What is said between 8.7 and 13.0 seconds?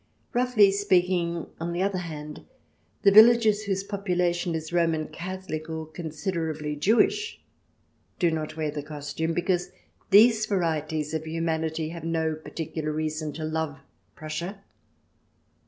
the costume, because these varieties of humanity have no particular